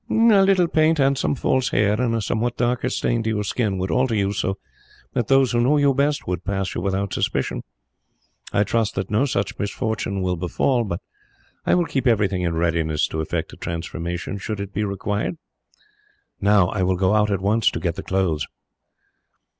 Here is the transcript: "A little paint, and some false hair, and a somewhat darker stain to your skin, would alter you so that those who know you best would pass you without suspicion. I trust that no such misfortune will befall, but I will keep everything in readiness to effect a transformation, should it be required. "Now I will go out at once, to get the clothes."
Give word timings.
"A 0.09 0.13
little 0.41 0.67
paint, 0.67 0.99
and 0.99 1.15
some 1.15 1.35
false 1.35 1.69
hair, 1.69 2.01
and 2.01 2.15
a 2.15 2.23
somewhat 2.23 2.57
darker 2.57 2.89
stain 2.89 3.21
to 3.21 3.29
your 3.29 3.43
skin, 3.43 3.77
would 3.77 3.91
alter 3.91 4.15
you 4.15 4.33
so 4.33 4.57
that 5.13 5.27
those 5.27 5.51
who 5.51 5.61
know 5.61 5.77
you 5.77 5.93
best 5.93 6.25
would 6.25 6.43
pass 6.43 6.73
you 6.73 6.81
without 6.81 7.13
suspicion. 7.13 7.61
I 8.51 8.63
trust 8.63 8.95
that 8.95 9.11
no 9.11 9.25
such 9.25 9.59
misfortune 9.59 10.23
will 10.23 10.37
befall, 10.37 10.85
but 10.85 11.01
I 11.67 11.75
will 11.75 11.85
keep 11.85 12.07
everything 12.07 12.41
in 12.41 12.55
readiness 12.55 13.07
to 13.09 13.21
effect 13.21 13.53
a 13.53 13.57
transformation, 13.57 14.39
should 14.39 14.59
it 14.59 14.73
be 14.73 14.83
required. 14.83 15.37
"Now 16.39 16.69
I 16.69 16.81
will 16.81 16.97
go 16.97 17.13
out 17.13 17.29
at 17.29 17.39
once, 17.39 17.69
to 17.69 17.79
get 17.79 17.93
the 17.93 18.01
clothes." 18.01 18.47